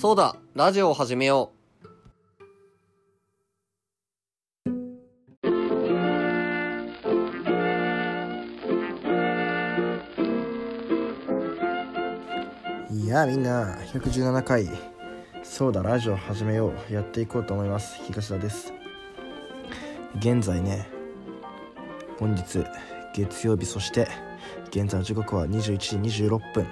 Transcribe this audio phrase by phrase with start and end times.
[0.00, 1.60] そうだラジオを始めよう。
[12.94, 14.70] いやみんな117回
[15.42, 16.92] そうだラジオ始めよう。
[16.94, 18.00] やっていこうと思います。
[18.06, 18.72] 東田です。
[20.16, 20.88] 現在ね
[22.18, 22.64] 本日
[23.14, 24.08] 月曜日そして
[24.70, 26.66] 現在の時刻は21時26分。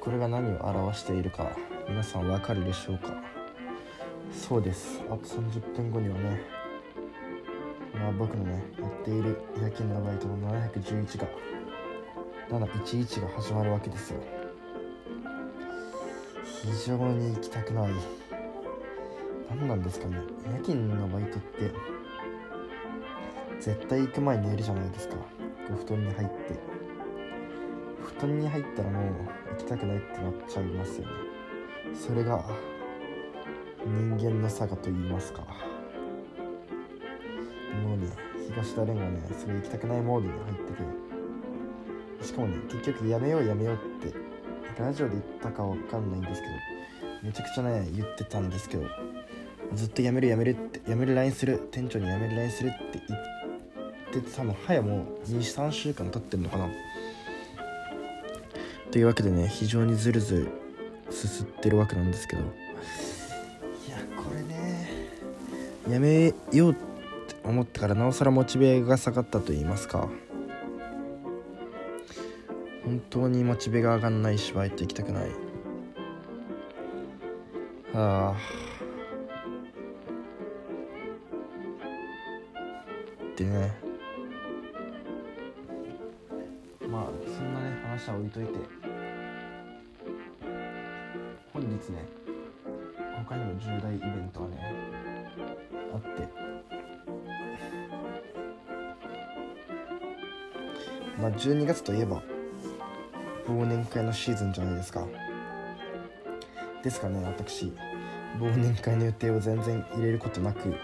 [0.00, 1.50] これが何を表しているか
[1.92, 3.12] 皆さんわかるでしょうか？
[4.32, 5.02] そうです。
[5.10, 6.40] あと30分後にはね
[7.94, 11.26] まあ僕のねやっている夜勤のバイトの711が
[12.48, 14.20] 711が始まるわけですよ。
[16.62, 17.92] 非常に行きたくない。
[19.50, 20.16] 何なんですかね？
[20.46, 21.70] 夜勤のバイトって
[23.60, 25.16] 絶対行く前に寝るじゃないですか。
[25.70, 26.58] お布団に入って。
[28.18, 29.02] 布団に入ったらもう
[29.50, 31.31] 行きたくないってなっちゃいますよね。
[31.94, 32.44] それが
[33.84, 35.42] 人間の差がと言いますか。
[37.82, 38.06] もうね
[38.48, 41.12] 東田蓮はねすごい行きたくないモードに入ってて。
[42.22, 44.14] しかもね結局やめようやめようって
[44.80, 46.54] ラジオで言ったかわかんないんですけど
[47.22, 48.86] めちゃくちゃね言ってたんですけど
[49.74, 53.20] ずっとやめるやめるってやめる LINE する店長にやめる LINE するって言っ
[54.12, 56.68] てて多分早もう23週間経ってるのかな。
[58.92, 60.61] というわけでね非常にズルズル
[61.22, 62.42] すすってるわけなんですけど。
[62.42, 62.44] い
[63.90, 64.88] やこれね。
[65.88, 66.80] やめようって
[67.44, 70.08] 思ってからなおさらモチベが下がったと言いますか。
[72.84, 75.30] 本当にモチベが上がんないしバイト行きたくない。
[77.92, 78.36] はあ。
[83.36, 83.72] でね。
[86.88, 88.81] まあそんなね話は置いといて
[91.82, 92.06] 本日ね。
[93.28, 94.56] 他にも重大イベントはね
[95.92, 96.28] あって。
[101.20, 102.22] まあ12月といえば
[103.48, 105.06] 忘年会のシーズンじゃないですか。
[106.84, 107.72] ですかね私。
[108.38, 110.74] 忘年会の予定を全然入れることなく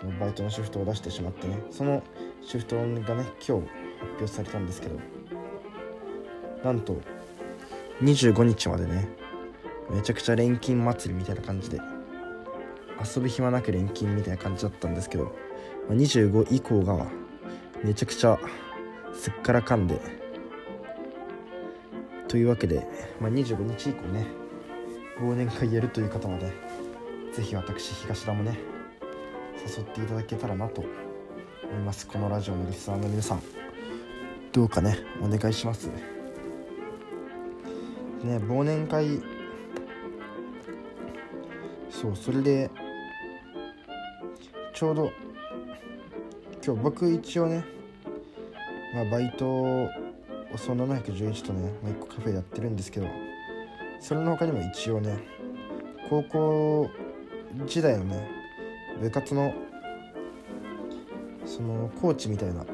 [0.00, 1.58] そのバイトのシフトを出してしまってね。
[1.70, 2.02] その
[2.42, 3.62] シフトがね今日発
[4.18, 4.96] 表されたんですけど。
[6.62, 7.00] なんと
[8.02, 9.08] 25日までね
[9.90, 11.80] めちゃくちゃ錬金祭りみたいな感じで
[13.14, 15.34] 遊ぶ暇なく錬金みたいな感じだったんですけど
[15.88, 17.06] 25以降が
[17.82, 18.38] めちゃくちゃ
[19.12, 20.00] すっからかんで
[22.28, 22.86] というわけで、
[23.20, 24.26] まあ、25日以降ね
[25.18, 26.52] 忘年会やるという方はね
[27.32, 28.58] 是非私東田もね
[29.66, 30.90] 誘っていただけたらなと思
[31.72, 32.06] います。
[32.06, 33.42] このラジオのリスナーの皆さん
[34.52, 35.86] どうかねお願いします。
[35.86, 35.92] ね
[38.24, 39.22] 忘年会
[42.00, 42.70] そうそれで
[44.72, 45.12] ちょうど
[46.64, 47.62] 今日僕一応ね
[48.94, 49.88] まあバイトを
[50.56, 53.06] その711とねもう一個カフェやってるんですけど
[54.00, 55.18] それの他にも一応ね
[56.08, 56.90] 高校
[57.66, 58.30] 時代のね
[59.02, 59.52] 部活の
[61.44, 62.64] そのコーチみたいな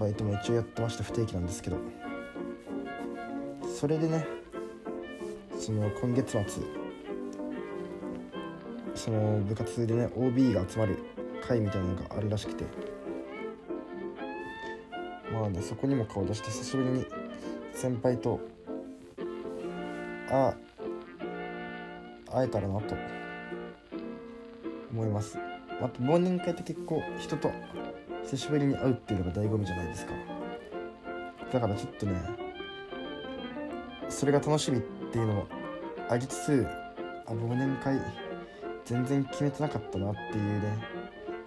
[0.00, 1.76] バイトも一応やってました不定期なんですけど。
[3.78, 4.26] それでね
[5.58, 6.83] その今月末
[9.04, 10.98] その部活でね OB が集まる
[11.46, 12.64] 会みたいなのがあるらしくて。
[15.30, 17.06] まあねそこにも顔出して久しぶりに
[17.74, 18.40] 先輩と
[20.30, 20.54] あ
[22.32, 22.94] 会えたらなと。
[24.90, 25.38] 思います。
[25.82, 27.50] あと忘年会って結構人と
[28.22, 30.12] 久しぶりに会うっていうのが醍醐味じゃないですか。
[31.52, 32.18] だからちょっとね
[34.08, 35.46] それが楽しみっていうのを
[36.08, 36.66] ありつつ
[37.26, 37.98] あ忘年会
[38.84, 40.78] 全然決めてなかったなっていうね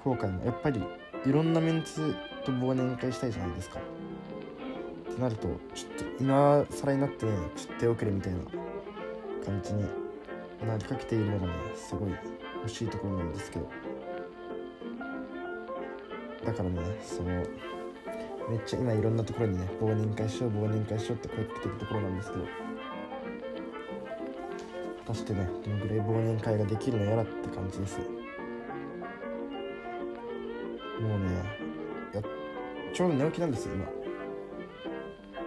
[0.04, 0.44] 後悔も。
[0.46, 0.82] やっぱり
[1.26, 2.16] いろんなメンツ
[2.46, 3.80] と忘年会したいじゃないですか。
[3.80, 8.40] ってなるとちょっと今更になってねちょっと手遅れみたいな
[9.46, 9.84] 感じに
[10.66, 12.12] なりかけているのがねすごい
[12.56, 13.70] 欲しいところなんですけど。
[16.46, 17.30] だからねその
[18.50, 22.67] めっちゃ今いろんなところにね忘年会しよう忘年会しようって声かけてるところなんですけど。
[25.08, 27.98] 果たしてねどのぐらい忘年会ができるのやらって感じです。
[31.00, 31.26] もうね
[32.14, 32.22] や
[32.94, 33.86] ちょうど寝起きなんですよ今。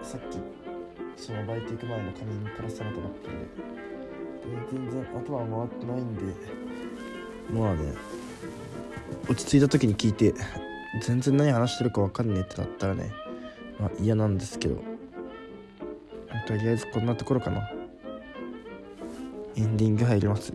[0.03, 0.39] さっき
[1.23, 4.57] そのバイト行く前の仮眠から覚めたばっかりで。
[4.73, 6.23] 全然頭は回ってないんで。
[7.53, 7.93] まあね
[9.29, 10.33] 落ち着いた時に聞いて
[11.03, 13.13] 全然何話してるか分かんねえってなったらね
[13.79, 14.83] まあ嫌なんですけど。
[16.47, 17.71] とりあえずこんなところかな。
[19.61, 20.55] エンディング入ります。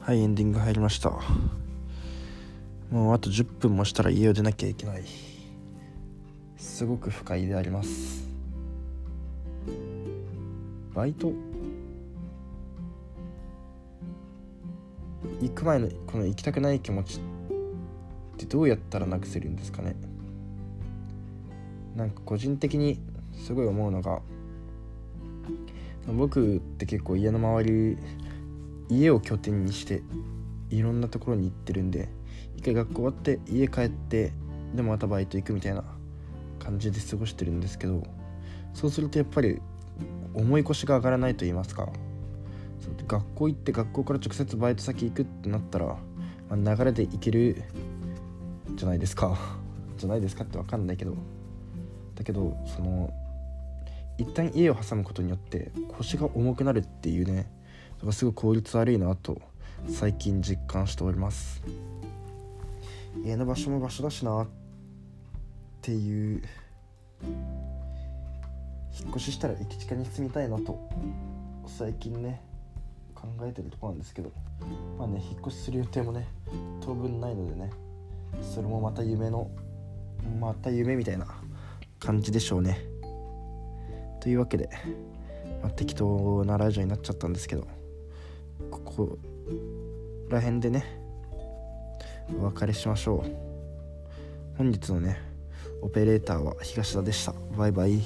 [0.00, 1.10] はいエンディング入りました。
[2.90, 5.04] もうあと10分もしたら家を出なきゃいけない。
[6.56, 8.26] すごく不快であります。
[10.94, 11.34] バイト？
[15.42, 17.20] 行く前のこの行きたくない気持ち
[18.38, 19.96] ってどうやったらなくせるんですかね？
[21.96, 23.00] なんか個人的に
[23.32, 24.20] すごい思うのが
[26.06, 27.98] 僕って結構家の周り
[28.88, 30.02] 家を拠点にして
[30.70, 32.08] いろんなところに行ってるんで
[32.56, 34.32] 一回学校終わって家帰って
[34.74, 35.82] でもまたバイト行くみたいな
[36.60, 38.04] 感じで過ごしてるんですけど
[38.74, 39.60] そうするとやっぱり
[40.34, 41.88] 重い腰が上がらないと言いますか
[43.06, 45.86] 学校行って学校から直接バイト先行くってなったら、
[46.48, 47.64] まあ、流れで行ける
[48.78, 49.36] じゃないですか。
[49.98, 51.14] じゃないですかって分かんないけど。
[52.14, 53.12] だけどその
[54.16, 57.50] 一旦家を挟むことによって腰が重くなるっていうね。
[57.96, 59.40] それがすごい効率悪いなと
[59.88, 61.62] 最近実感しております。
[63.24, 64.46] 家の場所も場所だしなっ
[65.82, 66.42] ていう。
[69.00, 70.88] 引っ越ししたら駅近に住みたいなと
[71.66, 72.42] 最近ね
[73.14, 74.30] 考えてるとこなんですけど。
[74.96, 76.28] まあね引っ越しする予定もね
[76.80, 77.87] 当分ないのでね。
[78.40, 79.50] それもまた夢の
[80.40, 81.26] また夢みたいな
[81.98, 82.84] 感じでしょうね。
[84.20, 84.68] というわけで、
[85.62, 87.66] まあ、適当なラジオになっちゃったんですけど
[88.70, 89.18] ここ
[90.28, 91.00] ら辺でね
[92.38, 94.56] お別れしましょう。
[94.58, 95.20] 本日のね
[95.80, 97.32] オペレーターは東田でした。
[97.56, 98.02] バイバイ。